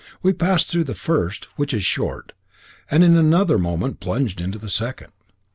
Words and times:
We 0.23 0.33
passed 0.33 0.65
through 0.67 0.85
the 0.85 0.95
first, 0.95 1.45
which 1.57 1.75
is 1.75 1.85
short, 1.85 2.33
and 2.89 3.03
in 3.03 3.15
another 3.15 3.59
moment 3.59 3.99
plunged 3.99 4.41
into 4.41 4.57
the 4.57 4.67
second. 4.67 5.11